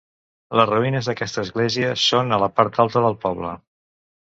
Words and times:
Les 0.59 0.67
ruïnes 0.71 1.11
d'aquesta 1.11 1.41
església 1.49 1.95
són 2.07 2.33
a 2.33 2.43
la 2.47 2.51
part 2.59 2.85
alta 2.87 3.09
del 3.09 3.23
poble. 3.29 3.59